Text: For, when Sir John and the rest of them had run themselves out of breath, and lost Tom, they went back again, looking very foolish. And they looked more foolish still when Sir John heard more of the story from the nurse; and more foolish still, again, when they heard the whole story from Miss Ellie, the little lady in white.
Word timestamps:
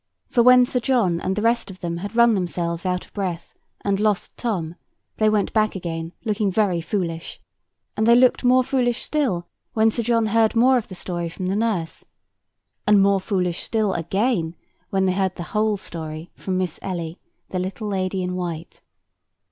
For, 0.31 0.41
when 0.41 0.65
Sir 0.65 0.79
John 0.79 1.21
and 1.21 1.35
the 1.35 1.43
rest 1.43 1.69
of 1.69 1.81
them 1.81 1.97
had 1.97 2.15
run 2.15 2.33
themselves 2.33 2.87
out 2.87 3.05
of 3.05 3.13
breath, 3.13 3.53
and 3.81 3.99
lost 3.99 4.35
Tom, 4.35 4.73
they 5.17 5.29
went 5.29 5.53
back 5.53 5.75
again, 5.75 6.11
looking 6.25 6.51
very 6.51 6.81
foolish. 6.81 7.39
And 7.95 8.07
they 8.07 8.15
looked 8.15 8.43
more 8.43 8.63
foolish 8.63 9.03
still 9.03 9.45
when 9.73 9.91
Sir 9.91 10.01
John 10.01 10.25
heard 10.25 10.55
more 10.55 10.79
of 10.79 10.87
the 10.87 10.95
story 10.95 11.29
from 11.29 11.45
the 11.49 11.55
nurse; 11.55 12.03
and 12.87 12.99
more 12.99 13.19
foolish 13.21 13.61
still, 13.61 13.93
again, 13.93 14.55
when 14.89 15.05
they 15.05 15.13
heard 15.13 15.35
the 15.35 15.43
whole 15.53 15.77
story 15.77 16.31
from 16.33 16.57
Miss 16.57 16.79
Ellie, 16.81 17.19
the 17.49 17.59
little 17.59 17.87
lady 17.87 18.23
in 18.23 18.35
white. 18.35 18.81